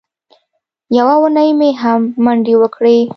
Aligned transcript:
یوه 0.97 1.13
اونۍ 1.19 1.49
مې 1.59 1.69
هم 1.81 2.01
منډې 2.23 2.55
وکړې. 2.61 2.97